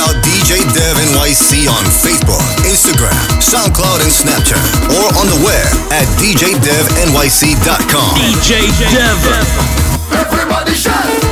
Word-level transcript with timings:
out 0.00 0.14
DJ 0.24 0.60
Dev 0.72 0.96
NYC 1.12 1.68
on 1.68 1.84
Facebook, 1.84 2.42
Instagram, 2.64 3.12
SoundCloud, 3.40 4.00
and 4.00 4.12
Snapchat, 4.12 4.58
or 4.96 5.06
on 5.20 5.26
the 5.28 5.38
web 5.44 5.68
at 5.92 6.08
djdevnyc.com. 6.18 8.14
DJ 8.18 8.66
Dev. 8.92 9.18
Everybody 10.12 10.74
shout! 10.74 11.29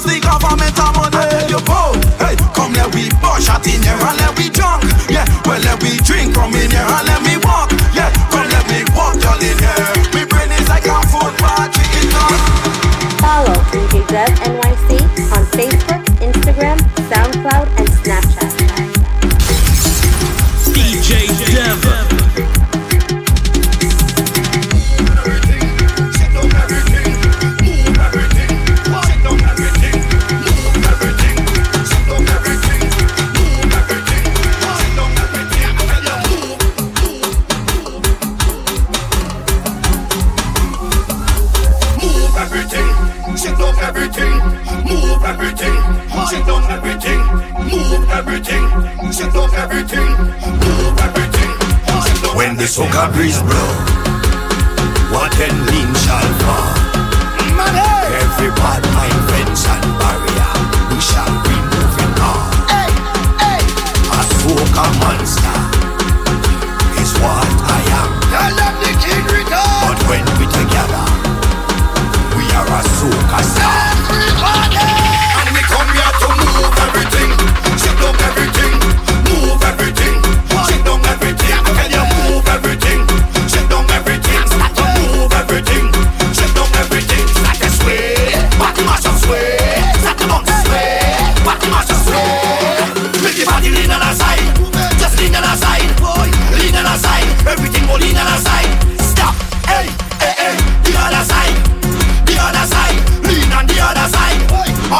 cause 0.00 0.14
the 0.14 0.20
government 0.20 0.78
a 0.78 0.86
money. 0.96 1.16
Hey, 1.16 1.48
you 1.52 1.60
hey, 2.18 2.34
come 2.54 2.72
let 2.72 2.88
we 2.94 3.08
bush 3.20 3.48
in 3.66 3.82
here 3.82 3.92
and 3.92 4.16
let 4.20 4.32
we. 4.36 4.48
Yeah, 5.12 5.26
well 5.44 5.60
let 5.60 5.82
we 5.82 5.96
drink, 6.04 6.34
in 6.54 6.70
here 6.70 6.80
and 6.80 7.06
let 7.06 7.20
me 7.22 7.36
walk. 7.44 7.72
Yeah, 7.92 8.08
come 8.32 8.48
let 8.48 8.64
me 8.68 8.84
walk 8.96 9.20
y'all 9.20 9.40
in 9.40 9.56
here. 9.58 10.28
Brain 10.28 10.50
is 10.52 10.68
like 10.68 10.86
a 10.86 10.96
food 11.08 11.34
party. 11.38 11.84
Follow 13.20 13.60
and 14.46 14.59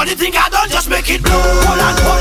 Funny 0.01 0.15
thing 0.15 0.35
I 0.35 0.49
done, 0.49 0.71
just 0.71 0.89
make 0.89 1.11
it 1.11 1.23
blue. 1.23 1.31
Hold 1.31 1.79
on, 1.79 1.95
hold 1.99 2.15
on. 2.15 2.20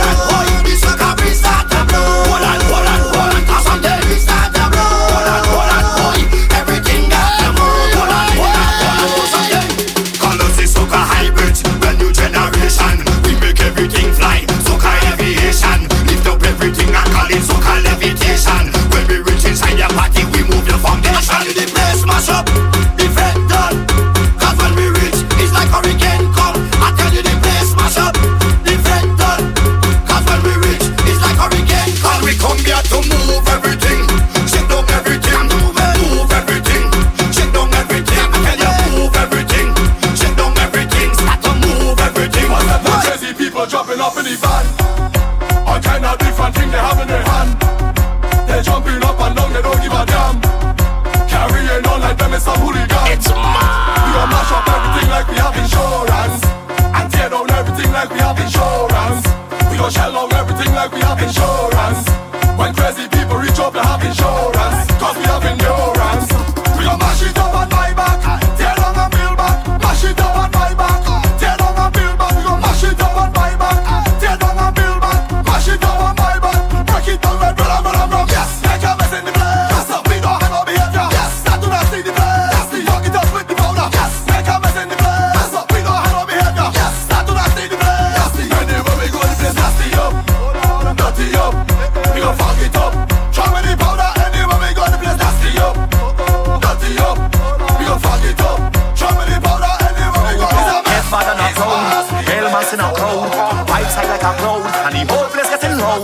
like 104.21 104.35
a 104.35 104.39
crowd, 104.39 104.65
and 104.85 104.95
the 104.95 105.13
whole 105.13 105.29
place 105.29 105.49
getting 105.49 105.77
loud. 105.77 106.03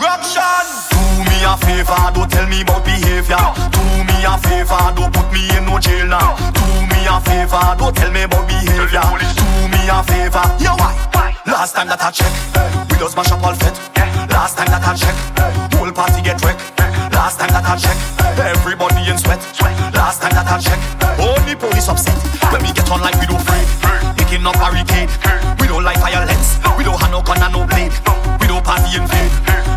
Ruction! 0.00 0.66
Do 0.90 1.00
me 1.28 1.36
a 1.44 1.56
favor, 1.56 2.02
don't 2.14 2.30
tell 2.30 2.48
me 2.48 2.62
about 2.62 2.84
behavior. 2.84 3.36
Do 3.72 3.82
me 4.04 4.16
a 4.24 4.38
favor, 4.38 4.92
don't 4.96 5.12
put 5.12 5.28
me 5.32 5.48
in 5.56 5.64
no 5.66 5.78
jail 5.78 6.06
now. 6.06 6.36
Do 6.52 6.64
me 6.88 7.04
a 7.06 7.20
favor, 7.20 7.76
don't 7.78 7.94
tell 7.96 8.10
me 8.12 8.22
about 8.22 8.48
behavior. 8.48 9.04
Do 9.36 9.46
me 9.68 9.80
a 9.88 10.02
favor, 10.02 10.44
yo 10.58 10.72
why? 10.76 11.36
Last 11.46 11.74
time 11.74 11.88
that 11.88 12.02
I 12.02 12.10
checked, 12.10 12.90
we 12.90 12.98
just 12.98 13.16
mash 13.16 13.30
up 13.30 13.42
all 13.44 13.54
fit. 13.54 13.76
Last 14.30 14.56
time 14.56 14.68
that 14.68 14.82
I 14.84 14.94
checked, 14.96 15.74
whole 15.74 15.92
party 15.92 16.22
get 16.22 16.42
wrecked. 16.42 16.62
Last 17.12 17.38
time 17.38 17.50
that 17.50 17.64
I 17.64 17.76
checked. 17.76 18.15
Everybody 18.46 19.10
in 19.10 19.18
sweat. 19.18 19.42
Last 19.90 20.22
time 20.22 20.30
that 20.38 20.46
I 20.46 20.62
check, 20.62 20.78
only 21.18 21.58
police 21.58 21.90
upset. 21.90 22.14
When 22.54 22.62
we 22.62 22.70
get 22.70 22.86
on 22.94 23.02
like 23.02 23.18
we 23.18 23.26
don't 23.26 23.42
pray, 23.42 23.58
picking 24.14 24.46
up 24.46 24.54
barricade. 24.54 25.10
We 25.58 25.66
don't 25.66 25.82
like 25.82 25.98
violence. 25.98 26.62
We 26.78 26.86
don't 26.86 26.94
have 27.02 27.10
no 27.10 27.26
gun 27.26 27.42
and 27.42 27.50
no 27.50 27.66
blade. 27.66 27.90
We 28.38 28.46
don't 28.46 28.62
party 28.62 28.94
in 28.94 29.02
vain. 29.10 29.30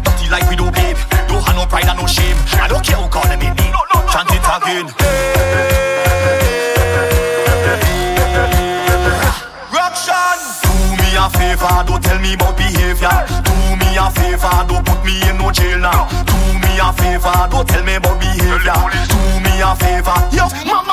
Dirty 0.06 0.30
like 0.30 0.46
we 0.54 0.56
don't 0.56 0.70
babe. 0.70 1.02
Don't 1.26 1.42
have 1.42 1.58
no 1.58 1.66
pride 1.66 1.90
and 1.90 1.98
no 1.98 2.06
shame. 2.06 2.38
I 2.62 2.70
don't 2.70 2.86
care 2.86 3.02
who 3.02 3.10
calling 3.10 3.42
me 3.42 3.50
name. 3.58 3.74
Chant 4.14 4.30
it 4.30 4.46
again. 4.46 4.86
Ruction. 9.74 10.38
Do 10.62 10.78
me 10.94 11.10
a 11.18 11.26
favor, 11.34 11.74
don't 11.90 12.04
tell 12.06 12.22
me 12.22 12.38
about 12.38 12.54
behavior. 12.54 13.18
Do 13.42 13.54
me 13.82 13.98
a 13.98 14.14
favor, 14.14 14.54
don't 14.70 14.86
put 14.86 15.02
me 15.02 15.18
in 15.26 15.42
no 15.42 15.50
jail 15.50 15.82
now 15.82 16.29
a 16.90 16.94
favor, 16.94 17.48
don't 17.52 17.68
tell 17.68 17.84
me 17.84 17.96
about 17.96 18.20
behavior. 18.20 18.74
Do 19.10 19.40
me 19.44 19.62
a 19.62 19.76
favor, 19.76 20.18
yo, 20.32 20.48
mama. 20.66 20.89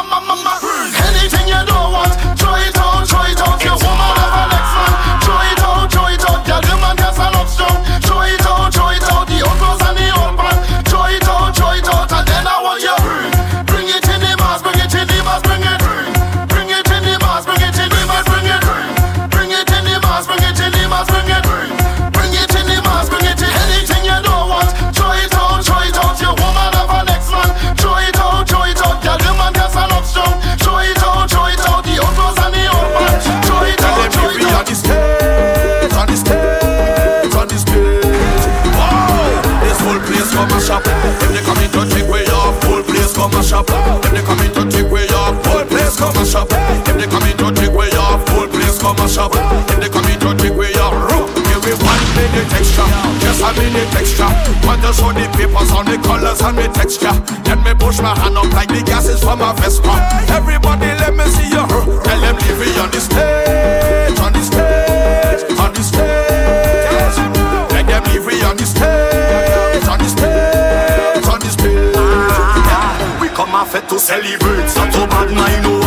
place, 45.96 46.12
come 46.12 46.16
and 46.16 46.28
shop. 46.28 46.48
If 46.86 46.96
they 46.96 47.06
come 47.06 47.24
in 47.24 47.36
to 47.38 47.50
drink, 47.52 47.72
we 47.72 47.90
are 47.96 48.18
full 48.26 48.48
place, 48.48 48.78
come 48.78 48.98
and 48.98 49.10
shop. 49.10 49.32
If 49.34 49.80
they 49.80 49.88
come 49.88 50.04
in 50.06 50.18
to 50.20 50.34
drink, 50.34 50.56
we 50.56 50.74
are 50.76 50.92
room. 50.92 51.28
Give 51.48 51.62
me 51.64 51.72
one 51.80 52.04
minute 52.16 52.52
extra, 52.52 52.84
just 53.20 53.40
a 53.40 53.50
minute 53.56 53.94
extra. 53.96 54.28
Want 54.66 54.82
to 54.82 54.92
show 54.92 55.12
the 55.12 55.26
papers 55.36 55.70
on 55.72 55.86
the 55.86 55.98
colors 56.04 56.40
and 56.42 56.58
the 56.58 56.68
texture. 56.72 57.14
Let 57.44 57.64
me 57.64 57.72
push 57.74 58.00
my 58.00 58.14
hand 58.18 58.36
up 58.36 58.52
like 58.52 58.68
the 58.68 58.82
gas 58.84 59.08
is 59.08 59.22
from 59.22 59.40
my 59.40 59.52
Vespa. 59.54 59.94
Everybody, 60.30 60.86
let 61.00 61.14
me 61.14 61.24
see 61.32 61.50
your 61.50 61.66
Tell 61.66 62.20
them 62.20 62.36
leave 62.36 62.58
me 62.60 62.68
on 62.78 62.90
the 62.90 63.00
stage, 63.00 64.18
on 64.20 64.32
the 64.32 64.42
stage, 64.42 65.42
on 65.58 65.72
the 65.72 65.82
stage. 65.82 67.16
Let 67.72 67.86
them 67.86 68.02
leave 68.12 68.26
me 68.26 68.42
on 68.44 68.56
the 68.56 68.66
stage, 68.66 69.86
on 69.88 69.98
the 69.98 70.08
stage, 70.08 71.26
on 71.26 71.40
the 71.40 71.50
stage. 71.50 73.20
We 73.20 73.28
come 73.34 73.54
off 73.54 73.72
to 73.72 73.98
celebrate, 73.98 74.68
so 74.68 74.84
bad, 75.08 75.32
I 75.32 75.60
know. 75.62 75.85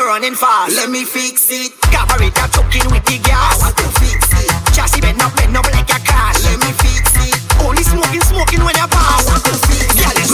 running 0.00 0.34
fast. 0.34 0.76
Let 0.76 0.90
me 0.90 1.04
fix 1.04 1.50
it. 1.50 1.72
Carburetor 1.92 2.48
choking 2.48 2.88
with 2.90 3.04
the 3.04 3.18
gas. 3.18 3.60
I 3.60 3.66
want 3.66 3.76
to 3.76 3.88
fix 4.00 4.32
it. 4.32 4.48
Chassis 4.72 5.00
bend 5.00 5.20
up, 5.20 5.34
bend 5.36 5.56
up 5.56 5.64
like 5.66 5.90
a 5.90 6.00
car. 6.06 6.32
Let 6.44 6.58
me 6.60 6.72
fix 6.80 7.12
it. 7.20 7.36
Only 7.60 7.82
smoking, 7.82 8.22
smoking 8.22 8.64
when 8.64 8.76
I 8.76 8.86
pass. 8.86 9.28
I 9.28 9.32
want 9.32 9.44
to 9.44 9.54
fix 9.68 9.92
it. 9.92 10.00
Yeah, 10.00 10.12
the 10.16 10.24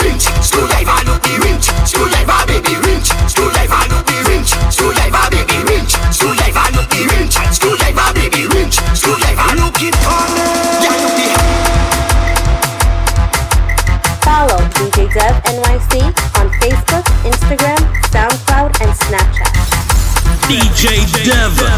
screwdriver, 0.42 1.86
screwdriver. 1.86 2.17
Dev. 21.28 21.77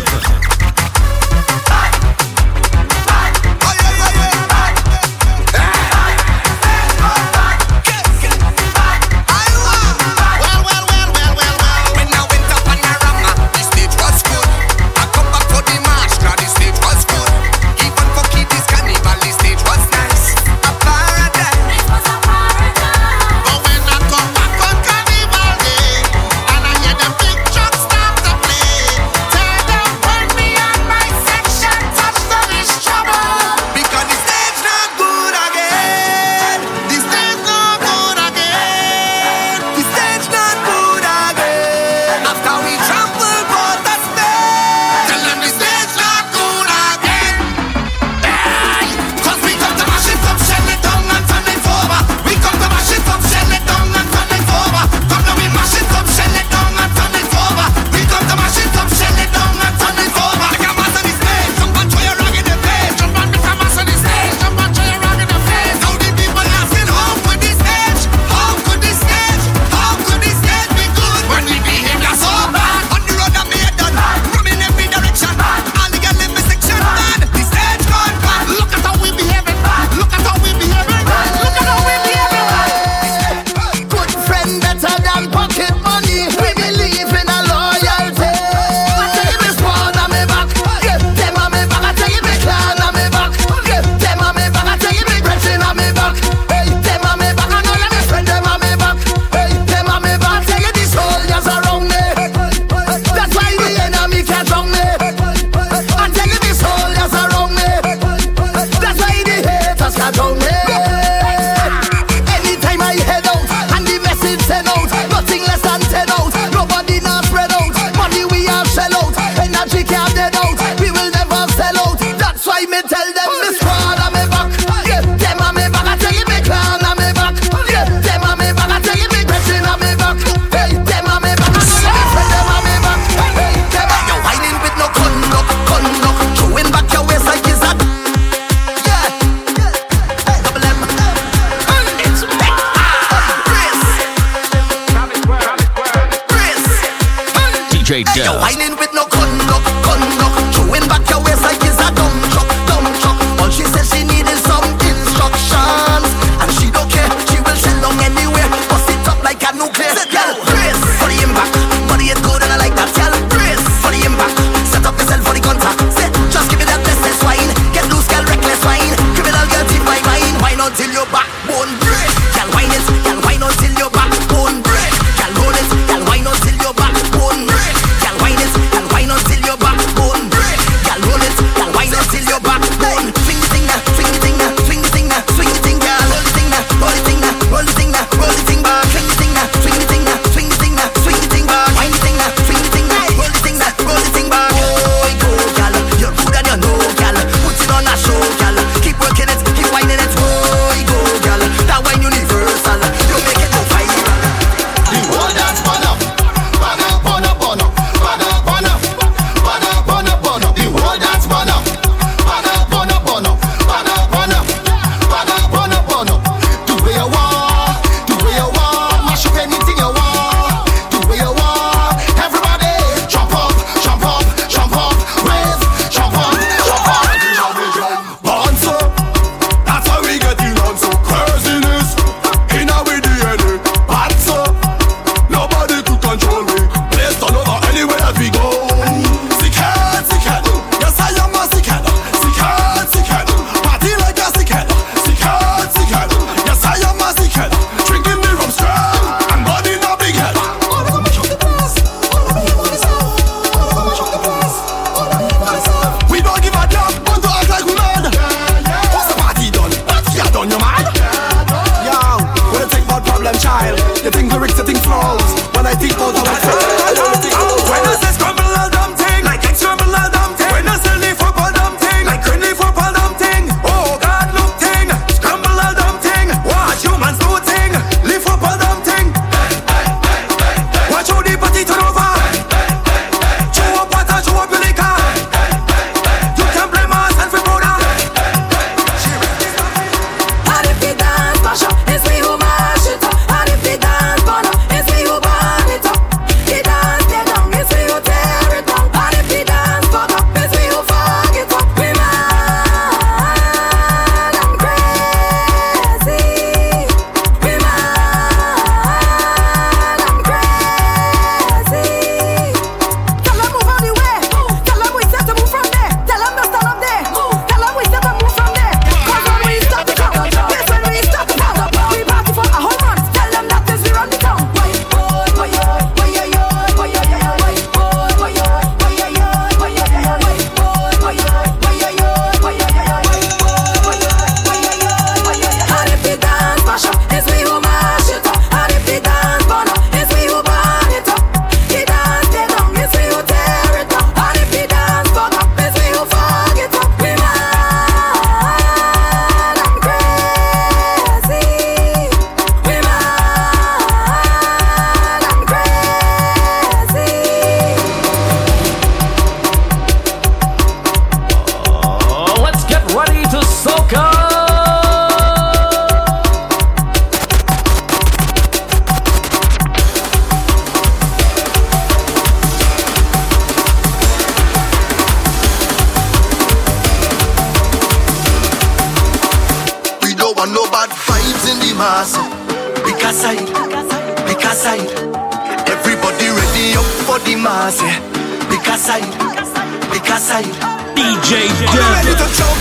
Pick 389.90 390.08
a 390.08 390.16
side. 390.18 390.46
DJ 390.94 391.50
All 391.66 391.82
ready 391.94 392.14
to 392.14 392.26
jump, 392.30 392.58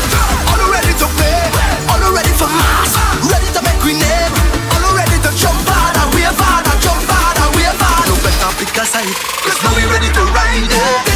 all 0.50 0.72
ready 0.74 0.94
to 0.98 1.08
play, 1.18 1.42
all 1.90 2.14
ready 2.14 2.34
for 2.34 2.50
mass, 2.50 2.92
ready 3.30 3.50
to 3.54 3.62
make 3.62 3.82
we 3.86 3.94
name, 3.94 4.34
all 4.74 4.96
ready 4.98 5.18
to 5.22 5.32
jump 5.38 5.62
hard 5.70 5.96
and 6.02 6.10
wave 6.16 6.40
hard 6.42 6.66
jump 6.82 7.04
hard 7.06 7.38
and 7.38 7.52
wave 7.56 7.78
hard. 7.78 8.06
No 8.10 8.16
better 8.26 8.52
pick 8.58 8.78
a 8.82 8.86
side, 8.86 9.16
cause 9.46 9.60
now 9.64 9.74
we 9.78 9.86
ready 9.94 10.10
to 10.10 10.22
ride 10.34 10.74
it. 10.74 11.09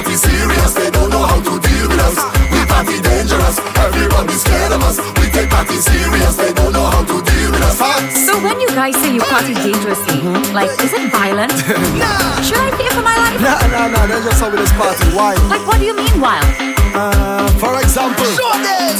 party 0.00 0.16
serious, 0.16 0.72
they 0.72 0.90
don't 0.90 1.10
know 1.10 1.20
how 1.20 1.36
to 1.36 1.60
deal 1.60 1.86
with 1.88 2.00
us. 2.00 2.16
We 2.48 2.64
party 2.64 2.96
dangerous, 3.04 3.60
everybody's 3.76 4.40
scared 4.40 4.72
of 4.72 4.82
us. 4.82 4.96
We 5.20 5.28
take 5.28 5.50
party 5.50 5.76
serious, 5.76 6.36
they 6.36 6.52
don't 6.54 6.72
know 6.72 6.88
how 6.88 7.04
to 7.04 7.16
deal 7.20 7.50
with 7.52 7.60
us. 7.60 7.76
So 8.24 8.32
when 8.40 8.60
you 8.60 8.68
guys 8.68 8.96
say 8.96 9.12
you 9.12 9.20
party 9.20 9.52
dangerously, 9.52 10.24
mm-hmm. 10.24 10.54
like 10.54 10.70
is 10.80 10.92
it 10.96 11.12
violent? 11.12 11.52
nah. 12.00 12.40
Should 12.40 12.56
I 12.56 12.70
fear 12.80 12.90
for 12.96 13.02
my 13.04 13.16
life? 13.16 13.40
Nah, 13.44 13.60
nah, 13.68 13.88
nah. 13.92 14.06
That's 14.06 14.24
just 14.24 14.40
how 14.40 14.48
it 14.48 14.60
is 14.60 14.72
party. 14.72 15.04
Why? 15.12 15.34
Like 15.52 15.66
what 15.66 15.78
do 15.78 15.84
you 15.84 15.94
mean 15.94 16.16
wild? 16.18 16.48
Uh, 16.96 17.46
for 17.60 17.76
example, 17.80 18.24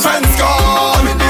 friends 0.05 0.37
gone. 0.37 1.30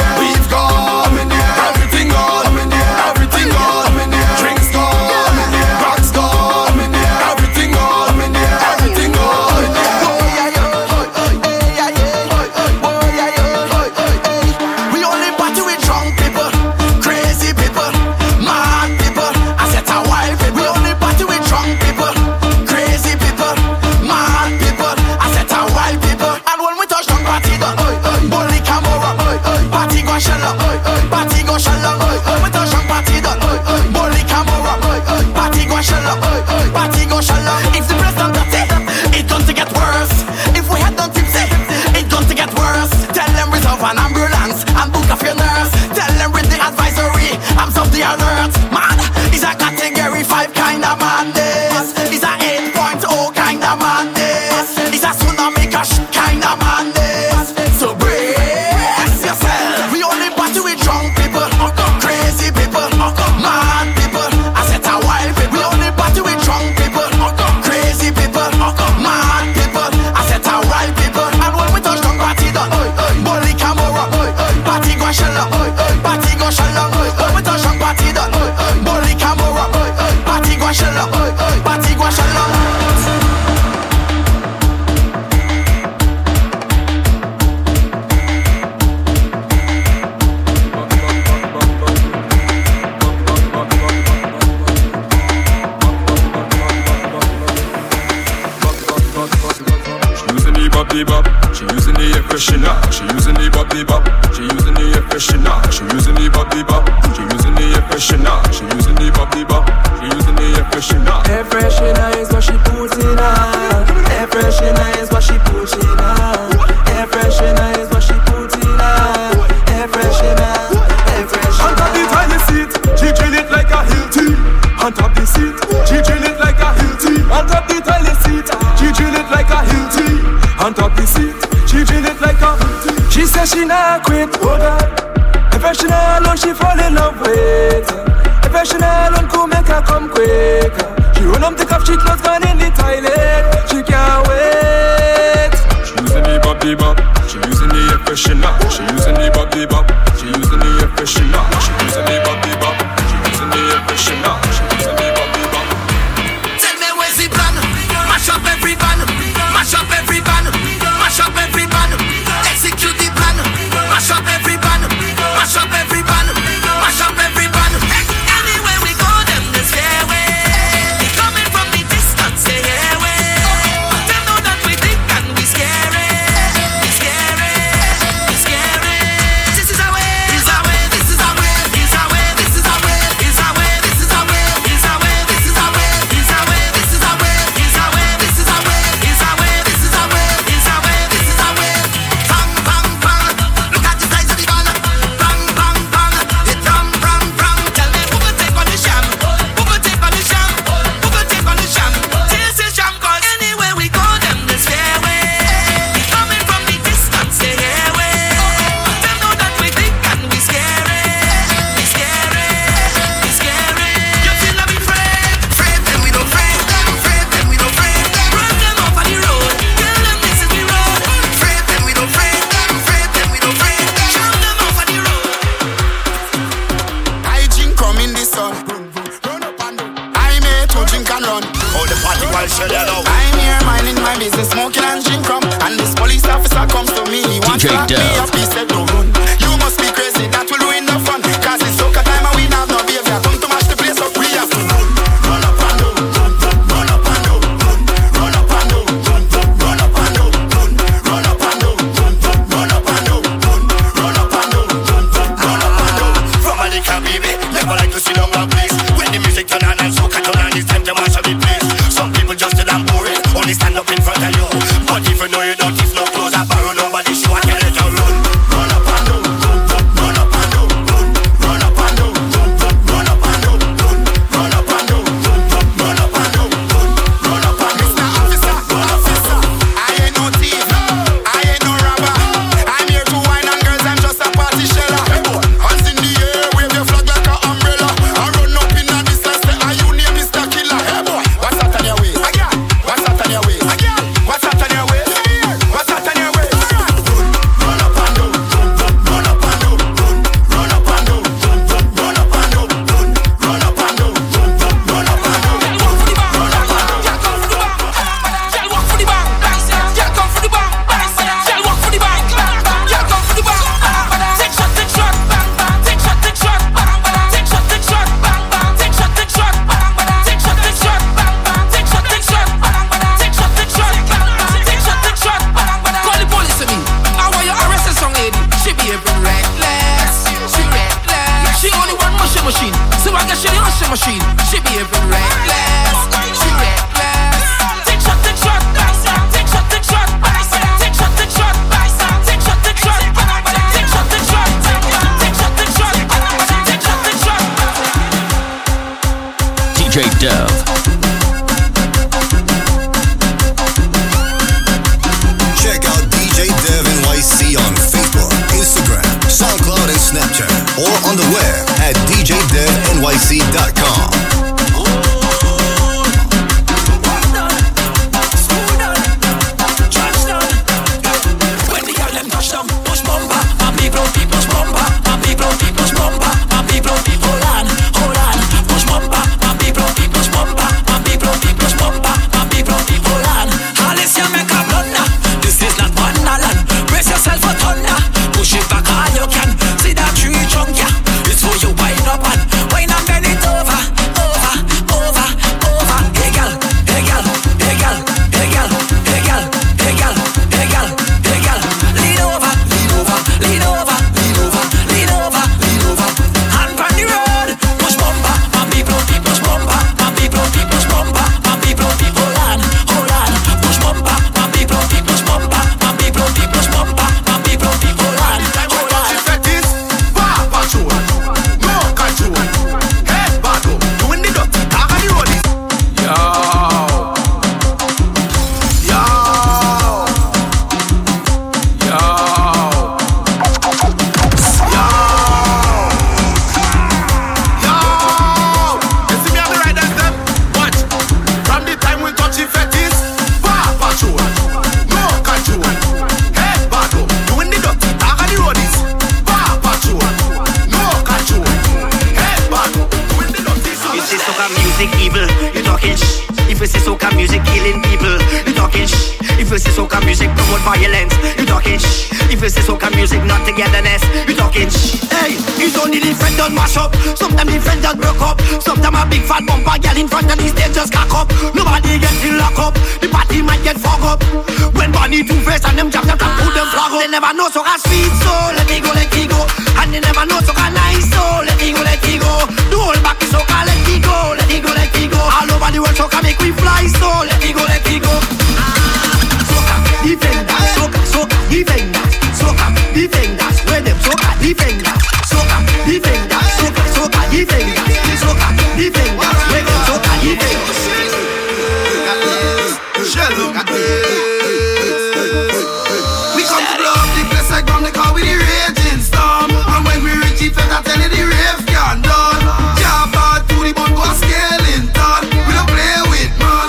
Like 507.60 507.66
bomb, 507.66 507.82
they 507.82 507.90
call 507.90 508.14
we 508.14 508.22
the 508.22 508.36
raging 508.36 509.00
storm. 509.00 509.50
And 509.52 509.84
when 509.84 510.04
we 510.04 510.12
reach 510.16 510.42
it, 510.42 510.56
I 510.56 510.80
tell 510.82 511.00
you 511.00 511.08
the 511.08 511.22
rave 511.28 511.60
can 511.68 512.00
done. 512.00 512.40
Jump 512.80 513.16
out 513.16 513.44
to 513.48 513.56
the 513.60 513.72
bone, 513.76 513.92
go 513.92 514.04
scaling 514.16 514.88
down. 514.96 515.28
We 515.44 515.52
don't 515.52 515.68
play 515.68 516.00
with 516.08 516.32
man. 516.40 516.68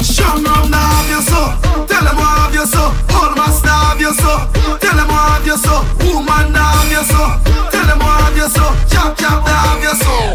Show 0.00 0.32
them 0.40 0.70
now 0.72 0.80
have 0.80 1.08
your 1.12 1.24
soul. 1.24 1.50
Tell 1.84 2.04
them 2.04 2.16
how 2.16 2.48
have 2.48 2.54
your 2.54 2.66
soul. 2.66 2.90
All 3.12 3.32
master 3.36 3.68
have 3.68 4.00
your 4.00 4.14
soul. 4.16 4.48
Tell 4.80 4.96
them 4.96 5.10
how 5.12 5.36
have 5.36 5.46
your 5.46 5.60
soul. 5.60 5.82
Woman 6.00 6.52
now 6.52 6.80
have 6.80 6.90
your 6.92 7.04
soul. 7.04 7.30
Tell 7.68 7.86
them 7.86 8.00
how 8.00 8.24
have 8.24 8.36
your 8.36 8.48
soul. 8.48 8.72
Chop 8.88 9.18
chop 9.20 9.44
now 9.44 9.76
have 9.76 9.82
your 9.84 9.96
soul. 10.00 10.28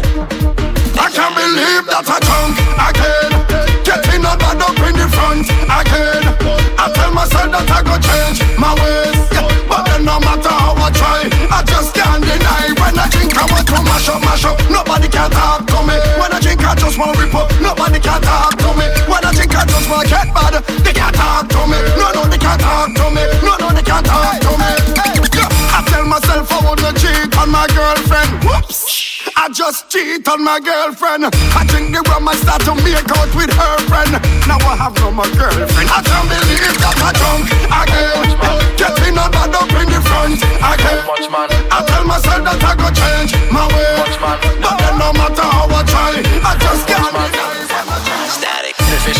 I 0.98 1.06
can't 1.10 1.34
believe 1.34 1.84
that 1.90 2.06
I 2.06 2.18
drunk 2.22 2.58
again. 2.88 3.30
Getting 3.82 4.22
a 4.22 4.32
bad 4.38 4.62
up 4.62 4.78
in 4.86 4.94
the 4.94 5.08
front 5.10 5.50
again. 5.50 6.22
I 6.78 6.86
tell 6.94 7.10
myself 7.10 7.50
that 7.50 7.70
I 7.70 7.82
go 7.82 7.96
change 7.98 8.38
my 8.58 8.74
ways. 8.74 8.87
Mash 14.38 14.44
up. 14.44 14.70
Nobody 14.70 15.08
can 15.08 15.30
talk 15.30 15.66
to 15.66 15.78
me. 15.86 15.94
When 16.18 16.32
I 16.32 16.40
drink, 16.40 16.64
I 16.64 16.74
just 16.74 16.98
want 16.98 17.18
rip 17.18 17.34
up. 17.34 17.50
Nobody 17.60 18.00
can 18.00 18.20
talk 18.22 18.56
to 18.58 18.68
me. 18.78 18.86
When 19.08 19.24
I 19.24 19.32
drink, 19.32 19.54
I 19.54 19.64
just 19.66 19.88
want 19.90 20.08
get 20.08 20.32
bad. 20.34 20.62
They 20.84 20.92
can't 20.92 21.14
talk 21.14 21.48
to 21.48 21.66
me. 21.66 21.78
No, 21.98 22.12
no, 22.12 22.24
they 22.28 22.38
can't 22.38 22.60
talk 22.60 22.94
to 22.94 23.10
me. 23.10 23.37
I 29.48 29.50
just 29.50 29.88
cheat 29.88 30.28
on 30.28 30.44
my 30.44 30.60
girlfriend. 30.60 31.24
I 31.24 31.64
drink 31.72 31.96
the 31.96 32.04
rum 32.12 32.28
and 32.28 32.36
start 32.36 32.60
to 32.68 32.76
make 32.84 33.08
out 33.16 33.32
with 33.32 33.48
her 33.48 33.76
friend. 33.88 34.12
Now 34.44 34.60
I 34.60 34.76
have 34.76 34.92
no 35.00 35.08
more 35.08 35.24
girlfriend. 35.24 35.88
I 35.88 36.04
can't 36.04 36.28
believe 36.28 36.76
that 36.84 37.00
I 37.00 37.16
drunk 37.16 37.48
again. 37.48 38.28
Getting 38.76 39.16
a 39.16 39.24
bad 39.32 39.56
up 39.56 39.72
in 39.72 39.88
the 39.88 40.04
front 40.04 40.36
again. 40.36 41.00
I 41.00 41.80
tell 41.80 42.04
myself 42.04 42.44
that 42.44 42.60
I 42.60 42.76
go 42.76 42.92
change 42.92 43.40
my 43.48 43.64
way. 43.72 43.96
But 44.20 44.76
then 44.84 45.00
no 45.00 45.16
matter 45.16 45.40
how 45.40 45.64
I 45.72 45.80
try, 45.80 46.20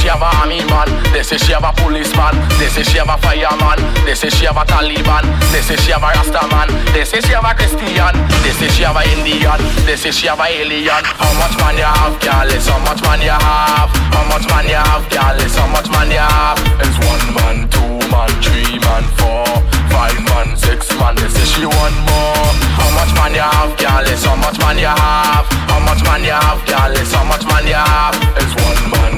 she 0.08 0.12
have 0.16 0.24
a 0.24 0.36
army 0.40 0.64
man. 0.72 0.88
This 1.12 1.32
is 1.32 1.44
she 1.44 1.52
have 1.52 1.68
a 1.68 1.72
policeman. 1.76 2.32
This 2.56 2.80
is 2.80 2.88
she 2.88 2.96
have 2.96 3.12
a 3.12 3.18
fireman. 3.20 3.76
This 4.08 4.24
is 4.24 4.32
she 4.32 4.46
have 4.46 4.56
a 4.56 4.64
Taliban. 4.64 5.28
This 5.52 5.68
is 5.68 5.76
she 5.84 5.92
have 5.92 6.00
a 6.00 6.08
Rasta 6.16 6.48
man. 6.48 6.72
This 6.96 7.12
is 7.12 7.28
she 7.28 7.36
have 7.36 7.44
a 7.44 7.52
Christian. 7.52 8.16
This 8.40 8.56
is 8.64 8.72
she 8.72 8.88
have 8.88 8.96
a 8.96 9.04
Indian. 9.04 9.60
This 9.84 10.08
is 10.08 10.16
she 10.16 10.28
have 10.28 10.40
a 10.40 10.48
alien. 10.48 11.04
How 11.20 11.28
much 11.36 11.52
man 11.60 11.76
you 11.76 11.84
have, 11.84 12.16
girl? 12.24 12.48
It's 12.48 12.64
how 12.64 12.80
much 12.88 13.04
man 13.04 13.20
you 13.20 13.36
have. 13.36 13.92
How 14.16 14.24
much 14.32 14.48
man 14.48 14.64
you 14.64 14.80
have, 14.80 15.04
girl? 15.12 15.36
It's 15.44 15.56
how 15.60 15.68
much 15.68 15.92
man 15.92 16.08
you 16.08 16.24
have. 16.24 16.56
It's 16.80 16.96
one 17.04 17.26
man, 17.36 17.68
two 17.68 18.00
man, 18.08 18.32
three 18.40 18.80
man, 18.80 19.04
four, 19.20 19.44
five 19.92 20.16
man, 20.32 20.56
six 20.56 20.88
man. 20.96 21.20
This 21.20 21.36
is 21.36 21.52
she 21.52 21.68
one 21.68 21.96
more. 22.08 22.48
How 22.80 22.88
much 22.96 23.12
man 23.12 23.36
you 23.36 23.44
have, 23.44 23.76
girl? 23.76 24.08
It's 24.08 24.24
how 24.24 24.40
much 24.40 24.56
man 24.56 24.80
you 24.80 24.88
have. 24.88 25.44
How 25.68 25.84
much 25.84 26.00
man 26.08 26.24
you 26.24 26.32
have, 26.32 26.64
girl? 26.64 26.96
It's 26.96 27.12
how 27.12 27.28
much 27.28 27.44
man 27.44 27.68
you 27.68 27.76
have. 27.76 28.16
It's 28.40 28.56
one 28.56 28.82
man, 28.88 29.12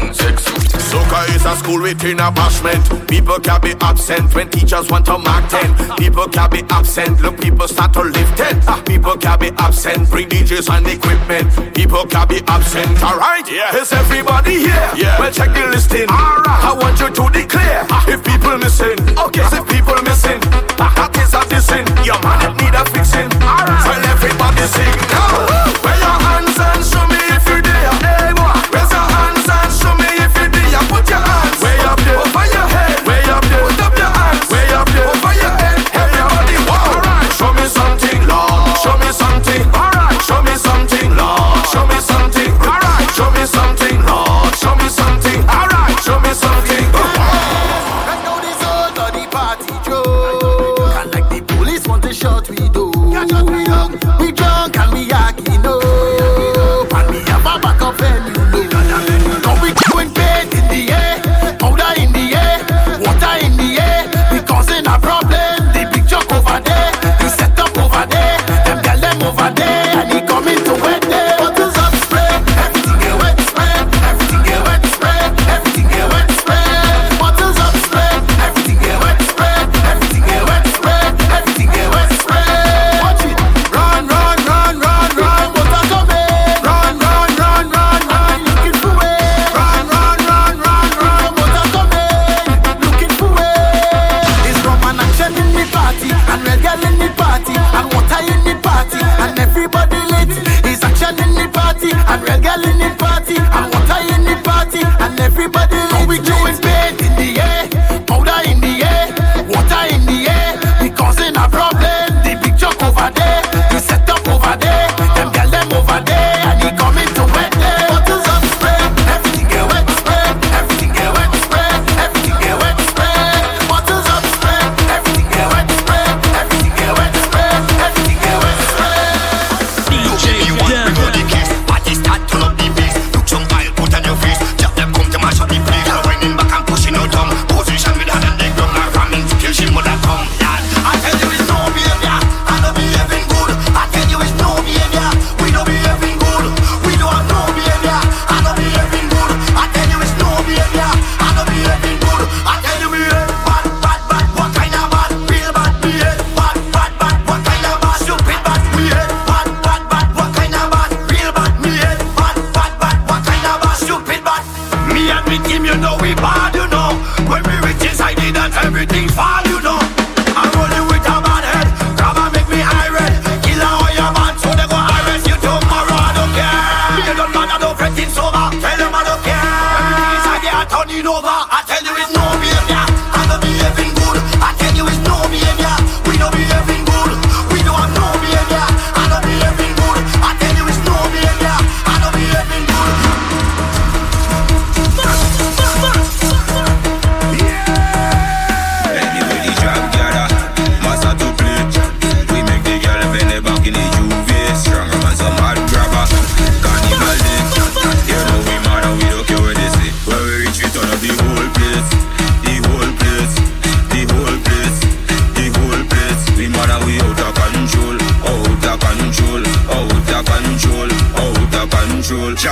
man, 0.00 0.14
six. 0.14 0.44
Soca 0.88 1.28
is 1.34 1.44
a 1.44 1.56
school 1.56 1.82
within 1.82 2.20
a 2.20 2.30
bashment. 2.32 3.08
People 3.08 3.38
can 3.40 3.60
be 3.60 3.74
absent 3.80 4.34
when 4.34 4.48
teachers 4.50 4.90
want 4.90 5.04
to 5.06 5.18
mark 5.18 5.48
10. 5.48 5.96
People 5.96 6.28
can 6.28 6.50
be 6.50 6.62
absent, 6.70 7.20
look, 7.20 7.40
people 7.40 7.68
start 7.68 7.92
to 7.92 8.02
lift 8.02 8.40
it. 8.40 8.56
Ah, 8.66 8.82
People 8.86 9.16
can 9.16 9.38
be 9.38 9.50
absent, 9.58 10.08
bring 10.10 10.28
DJs 10.28 10.70
and 10.70 10.86
equipment. 10.86 11.74
People 11.74 12.04
can 12.06 12.26
be 12.28 12.40
absent, 12.46 13.02
alright? 13.02 13.50
Yeah. 13.50 13.76
Is 13.76 13.92
everybody 13.92 14.58
here? 14.60 14.90
Yeah. 14.96 15.18
Well, 15.18 15.32
check 15.32 15.52
the 15.54 15.66
listing. 15.66 16.08
Alright. 16.08 16.64
I 16.64 16.72
want 16.72 16.98
you 17.00 17.08
to 17.10 17.24
declare 17.32 17.86
ah. 17.90 18.04
if 18.08 18.24
people 18.24 18.56
missing. 18.58 18.98
Okay. 19.18 19.44
If 19.44 19.64
people 19.68 20.00
missing, 20.02 20.40
ah, 20.78 20.92
ah, 20.96 21.08
that 21.12 21.16
is 21.18 21.34
a 21.34 21.42
dissing. 21.50 21.86
Your 22.04 22.20
man 22.22 22.56
need 22.56 22.74
a 22.74 22.84
fixing. 22.92 23.30
Alright. 23.42 23.84
Well, 23.86 24.04
everybody 24.06 24.58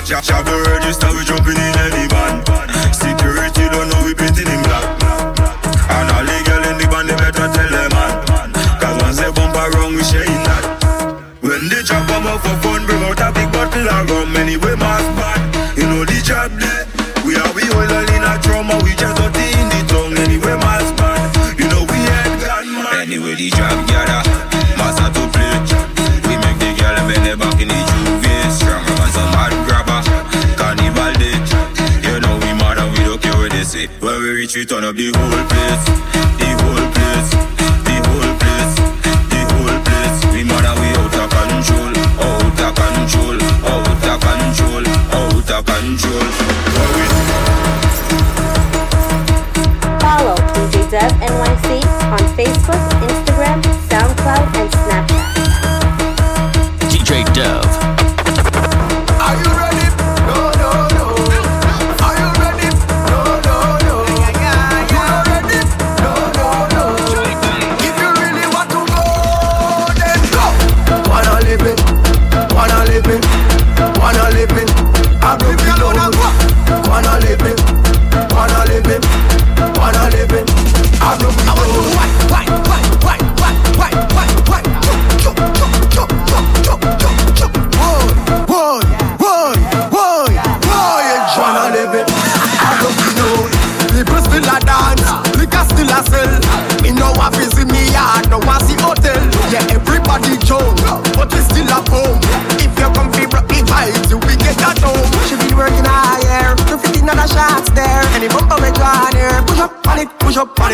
J'avoue 0.07 0.63
juste 0.83 1.03
à 1.03 1.09
vous 1.09 1.26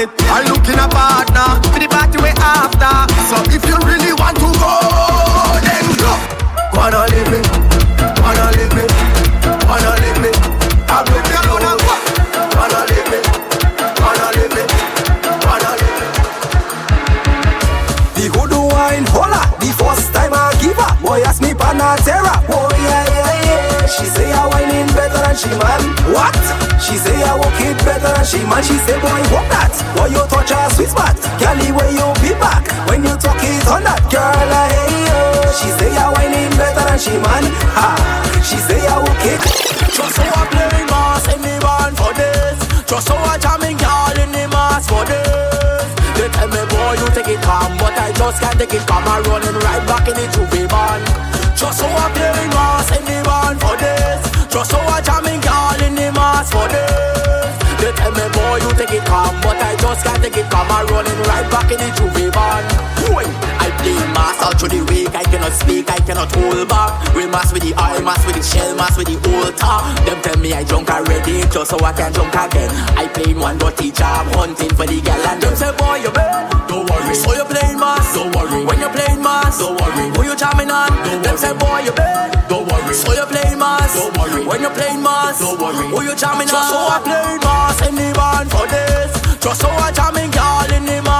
it. 0.02 0.10
I 0.22 0.51
boss 48.32 48.40
can 48.40 48.58
take 48.58 48.74
it, 48.74 48.86
come 48.86 49.06
and 49.06 49.26
run 49.26 49.42
him 49.42 49.54
right 49.54 49.86
back 49.86 50.08
in 50.08 50.14
the 50.14 50.26
juvie 50.32 50.68
bank. 50.68 51.04
Just 51.56 51.78
so 51.78 51.86
I'm 51.86 52.12
playing 52.12 52.50
mass 52.50 52.90
in 52.96 53.04
the 53.04 53.18
band 53.24 53.60
for 53.60 53.76
this. 53.76 54.20
Just 54.52 54.70
so 54.70 54.78
I'm 54.78 55.04
jamming 55.04 55.40
girl 55.40 55.80
in 55.86 55.94
the 55.94 56.12
mass 56.12 56.50
for 56.50 56.66
this. 56.68 57.52
They 57.80 57.92
tell 57.92 58.12
me, 58.12 58.26
boy, 58.32 58.56
you 58.62 58.70
take 58.76 58.92
it 58.92 59.04
calm, 59.06 59.34
but 59.42 59.56
I 59.56 59.76
just 59.76 60.04
can't 60.04 60.22
take 60.22 60.36
it 60.36 60.48
Come 60.50 60.70
I'm 60.70 60.86
running 60.86 61.18
right 61.26 61.50
back 61.50 61.70
in 61.72 61.78
the 61.78 61.88
juvie 61.96 62.32
bank 62.32 62.92
mass 64.12 64.40
all 64.42 64.54
through 64.54 64.72
the 64.76 64.82
week. 64.92 65.10
I 65.14 65.24
cannot 65.24 65.52
speak, 65.52 65.90
I 65.90 65.98
cannot 66.04 66.30
hold 66.34 66.68
back. 66.68 67.14
We 67.14 67.26
mass 67.26 67.52
with 67.52 67.62
the 67.62 67.74
eye, 67.74 68.00
mass 68.00 68.24
with 68.26 68.36
the 68.36 68.42
shell, 68.42 68.76
mass 68.76 68.96
with 68.96 69.08
the 69.08 69.16
altar. 69.32 69.76
Them 70.06 70.18
tell 70.22 70.38
me 70.38 70.52
I 70.52 70.64
drunk 70.64 70.90
already, 70.90 71.42
just 71.50 71.70
so 71.70 71.76
I 71.80 71.92
can 71.92 72.12
drunk 72.12 72.34
again. 72.34 72.70
I 72.96 73.08
play 73.08 73.34
one 73.34 73.58
dirty 73.58 73.90
job, 73.90 74.26
hunting 74.36 74.72
for 74.76 74.86
the 74.86 75.00
girl, 75.00 75.22
and 75.26 75.42
them 75.42 75.54
say, 75.56 75.72
boy, 75.76 75.96
you 76.04 76.12
bad. 76.12 76.52
Don't 76.68 76.88
worry. 76.88 77.14
So 77.14 77.34
you 77.34 77.44
playing 77.44 77.78
mass? 77.78 78.14
Don't 78.14 78.34
worry. 78.34 78.64
When 78.64 78.80
you 78.80 78.88
playing 78.88 79.22
mass? 79.22 79.58
Don't 79.58 79.76
worry. 79.80 80.08
Who 80.16 80.24
you 80.24 80.36
jamming 80.36 80.70
on? 80.70 80.88
Don't 80.88 81.20
them 81.20 81.36
worry. 81.36 81.38
say, 81.38 81.52
boy, 81.58 81.80
you 81.84 81.92
bad. 81.92 82.48
Don't 82.48 82.64
worry. 82.70 82.94
So 82.94 83.12
you 83.12 83.26
playing 83.26 83.58
mass? 83.58 83.92
Don't 83.94 84.16
worry. 84.16 84.44
When 84.46 84.60
you 84.62 84.70
playing 84.70 85.02
mass? 85.02 85.40
Don't 85.40 85.60
worry. 85.60 85.86
Who 85.92 86.00
you 86.02 86.16
jamming 86.16 86.48
on? 86.48 86.56
Just 86.56 86.70
so 86.72 86.78
I 86.80 86.98
playing 87.04 87.40
mass 87.44 87.76
in 87.88 87.94
the 87.94 88.08
band 88.16 88.48
for 88.50 88.66
this. 88.72 89.12
Just 89.44 89.60
so 89.60 89.68
I 89.68 89.92
jamming 89.92 90.32
y'all 90.32 90.72
in 90.72 90.84
the 90.86 91.02
mass. 91.02 91.11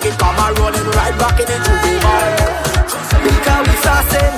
make 0.00 0.12
it 0.12 0.18
come 0.18 0.36
a 0.36 0.52
rolling 0.56 0.88
right 0.96 1.16
back 1.18 1.38
in 1.40 1.46
the 1.46 1.58
juvie 1.60 2.00
hall. 2.00 2.30
Because 3.20 3.62
we 3.68 3.74
saucing, 3.84 4.32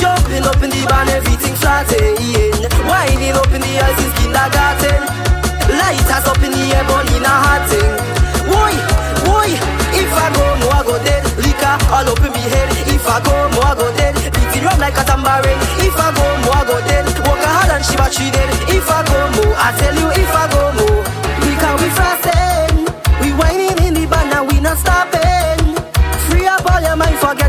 jumping 0.00 0.44
up 0.48 0.60
in 0.64 0.70
the 0.70 0.82
band, 0.88 1.10
everything 1.10 1.54
flatting. 1.60 2.16
Winding 2.88 3.36
up 3.36 3.50
in 3.52 3.60
the 3.60 3.72
ice 3.84 4.00
is 4.00 4.12
kindergarten. 4.16 5.00
Lighters 5.76 6.24
up 6.24 6.40
in 6.40 6.52
the 6.52 6.64
air, 6.72 6.84
burn 6.88 7.06
in 7.12 7.24
a 7.24 7.34
hot 7.44 7.62
thing. 7.68 7.92
Why, 8.48 8.72
why? 9.28 9.48
if 9.92 10.12
I 10.12 10.26
go, 10.32 10.44
more 10.64 10.72
I 10.72 10.82
go 10.84 10.96
dead. 11.04 11.22
Liquor 11.36 11.74
all 11.92 12.08
up 12.08 12.24
in 12.24 12.32
me 12.32 12.44
head. 12.48 12.68
If 12.88 13.04
I 13.04 13.20
go, 13.20 13.34
more 13.56 13.68
I 13.68 13.74
go 13.76 13.86
dead. 13.96 14.14
Beating 14.16 14.64
rum 14.64 14.80
like 14.80 14.96
a 14.96 15.04
tambourine. 15.04 15.60
If 15.84 15.96
I 16.00 16.08
go, 16.16 16.24
more 16.48 16.56
I 16.56 16.64
go 16.64 16.76
dead. 16.88 17.04
Walk 17.28 17.44
a 17.44 17.48
hard 17.48 17.70
and 17.76 17.84
she 17.84 17.96
but 17.96 18.12
she 18.12 18.30
dead. 18.32 18.48
If 18.72 18.88
I 18.88 19.04
go, 19.04 19.18
more 19.36 19.52
I 19.52 19.68
tell 19.76 19.94
you, 20.00 20.08
if 20.16 20.32
I 20.32 20.48
go. 20.48 20.67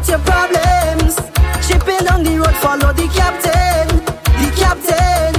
your 0.09 0.19
problems. 0.25 1.15
Shipping 1.61 2.05
on 2.09 2.23
the 2.25 2.41
road, 2.41 2.55
follow 2.57 2.91
the 2.93 3.07
captain, 3.13 3.85
the 4.41 4.49
captain. 4.57 5.33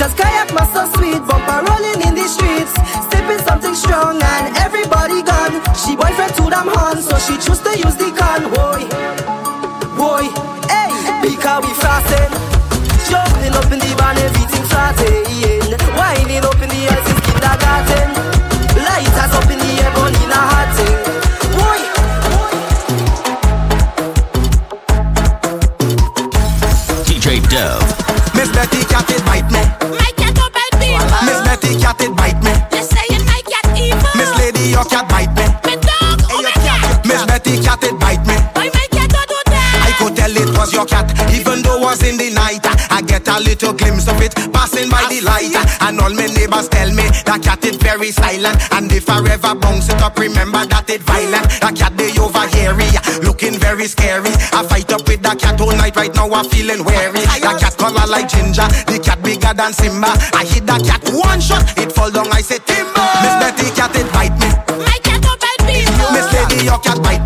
Cause 0.00 0.14
kayak 0.16 0.48
master 0.56 0.88
sweet, 0.96 1.20
bumper 1.28 1.60
rolling 1.68 2.00
in 2.00 2.14
the 2.16 2.24
streets. 2.24 2.72
Sipping 3.12 3.42
something 3.44 3.74
strong 3.76 4.16
and 4.16 4.56
everybody 4.64 5.20
gone. 5.22 5.60
She 5.76 5.94
boyfriend 5.94 6.32
to 6.40 6.48
them 6.48 6.68
horn, 6.72 7.04
so 7.04 7.18
she 7.20 7.36
choose 7.36 7.60
to 7.68 7.72
use 7.76 7.96
the 8.00 8.03
a 43.62 43.72
glimpse 43.72 44.08
of 44.08 44.20
it 44.20 44.34
passing 44.52 44.90
by 44.90 45.04
the 45.08 45.20
light. 45.22 45.54
And 45.80 46.00
all 46.00 46.10
my 46.10 46.26
neighbors 46.26 46.68
tell 46.68 46.90
me 46.90 47.06
that 47.28 47.40
cat 47.42 47.64
is 47.64 47.76
very 47.76 48.10
silent. 48.10 48.56
And 48.72 48.90
if 48.90 49.08
I 49.08 49.20
ever 49.30 49.54
bounce 49.54 49.88
it 49.88 50.00
up, 50.02 50.18
remember 50.18 50.64
that 50.66 50.90
it 50.90 51.02
violent. 51.02 51.46
That 51.60 51.76
cat 51.76 51.96
they 51.96 52.10
over 52.18 52.46
here, 52.50 52.74
looking 53.22 53.58
very 53.58 53.86
scary. 53.86 54.32
I 54.52 54.64
fight 54.66 54.92
up 54.92 55.06
with 55.06 55.22
that 55.22 55.38
cat 55.38 55.60
all 55.60 55.72
night. 55.76 55.96
Right 55.96 56.14
now 56.14 56.28
I'm 56.32 56.48
feeling 56.48 56.84
weary. 56.84 57.22
That 57.44 57.60
cat 57.60 57.76
color 57.76 58.06
like 58.08 58.28
ginger. 58.28 58.66
The 58.90 58.98
cat 58.98 59.22
bigger 59.22 59.54
than 59.54 59.72
Simba. 59.72 60.10
I 60.34 60.44
hit 60.44 60.66
that 60.66 60.82
cat 60.84 61.02
one 61.12 61.40
shot, 61.40 61.62
it 61.78 61.92
fall 61.92 62.10
down. 62.10 62.28
I 62.32 62.40
say 62.40 62.58
Timber. 62.58 63.06
Miss 63.22 63.34
Betty 63.40 63.68
cat 63.76 63.94
it 63.94 64.08
bite 64.12 64.34
me. 64.40 64.50
My 64.82 64.98
cat 65.04 65.22
don't 65.22 65.38
bite 65.38 65.64
me. 65.66 65.84
Miss 66.12 66.26
oh. 66.26 66.46
Lady 66.48 66.64
your 66.64 66.80
cat 66.80 67.02
bite. 67.02 67.23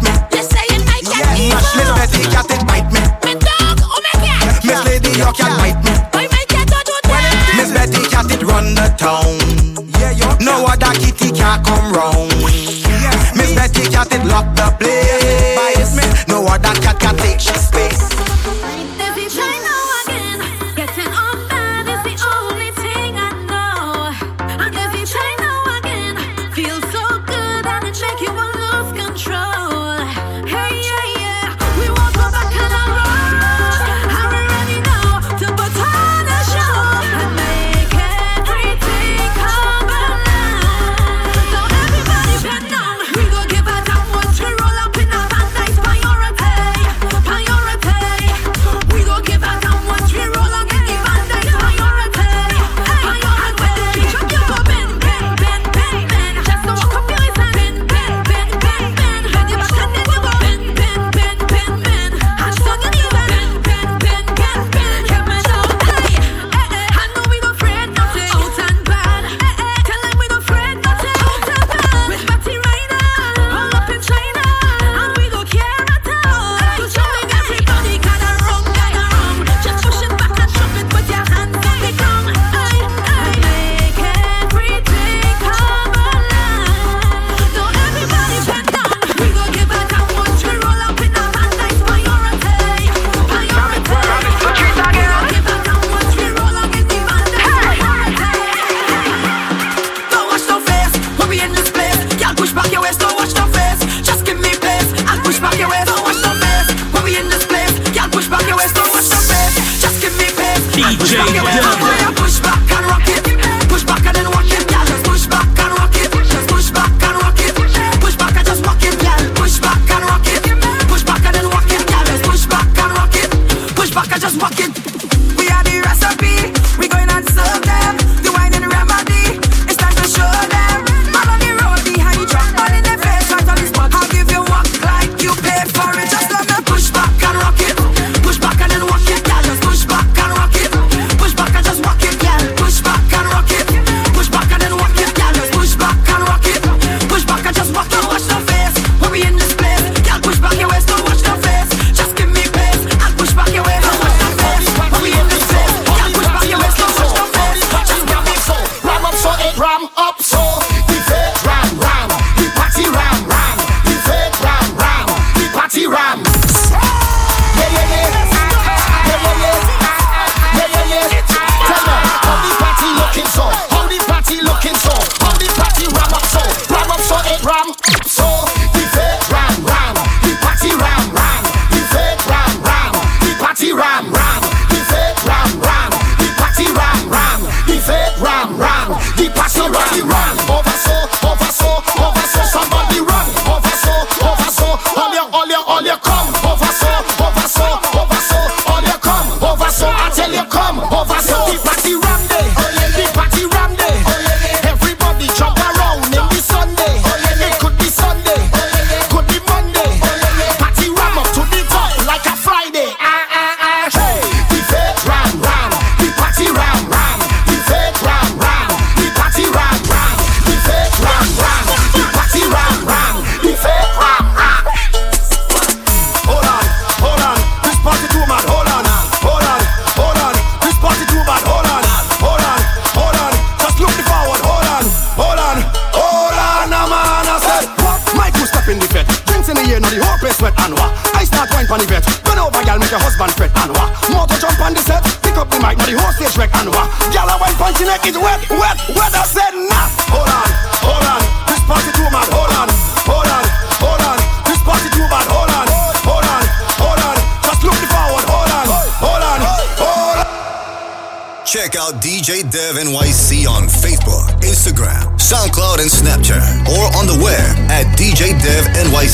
in 101.49 101.55
this 101.55 101.70
place. 101.70 101.96
Can't 102.20 102.36
push 102.36 102.53
back 102.53 102.70
your 102.70 102.82
waist, 102.82 103.01
don't 103.01 103.16
watch 103.16 103.32
the 103.32 103.57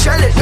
shell 0.00 0.22
it 0.22 0.39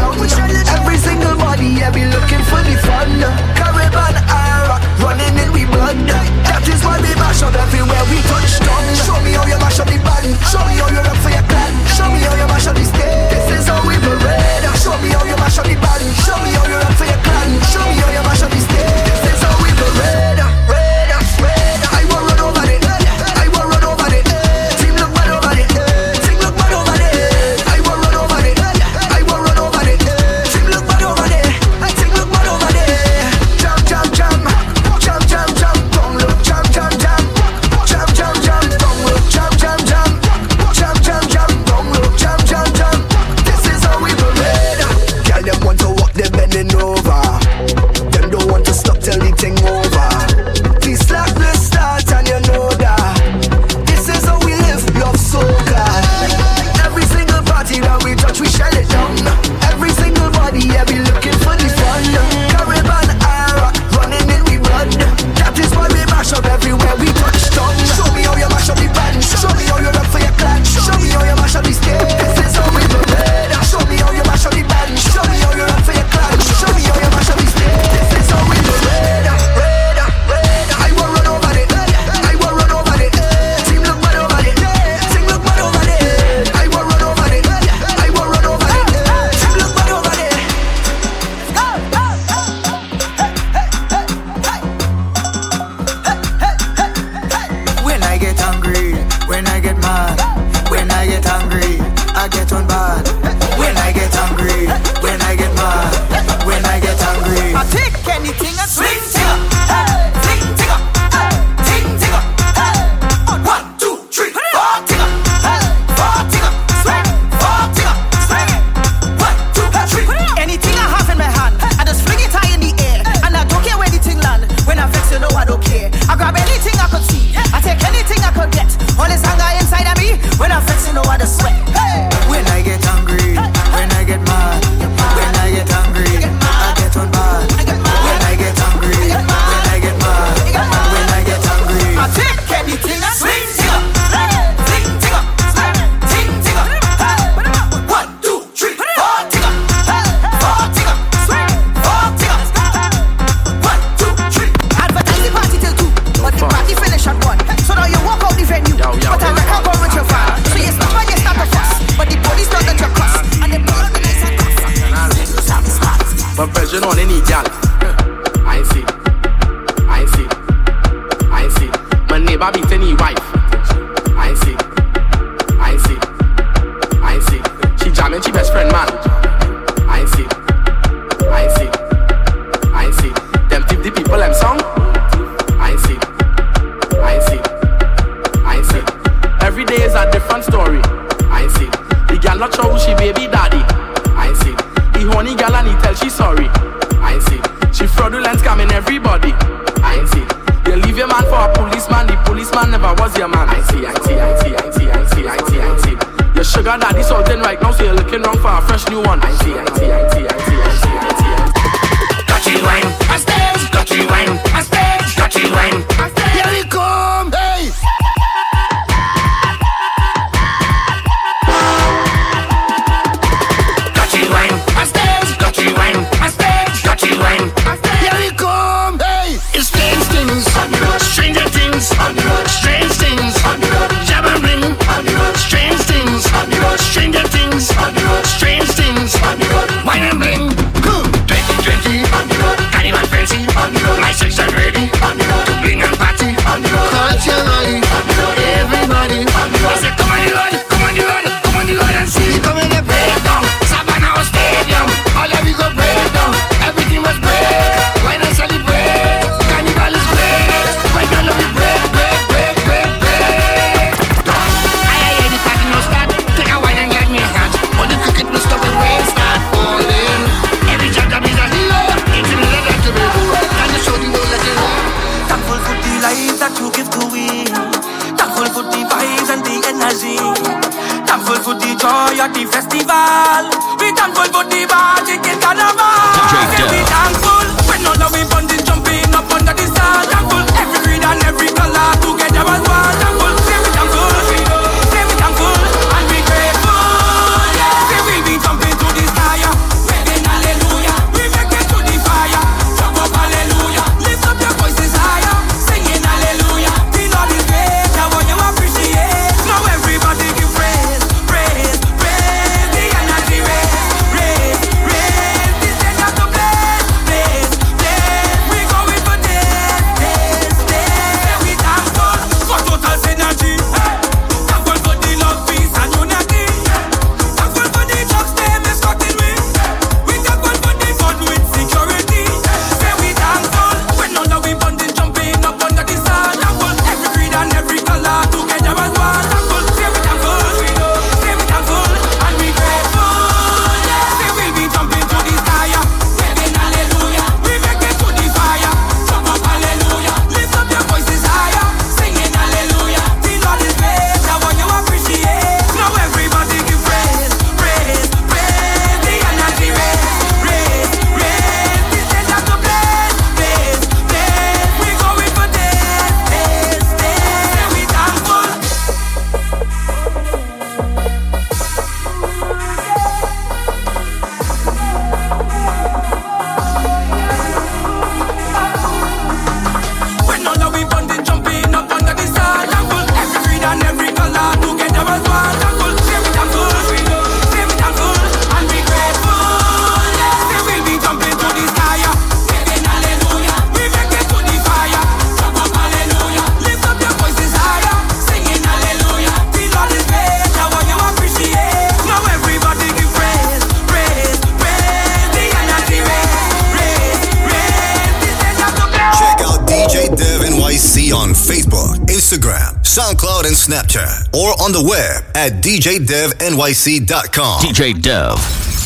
djdevnyc.com. 415.77 417.61
DJ 417.61 418.01
Dev. 418.01 418.78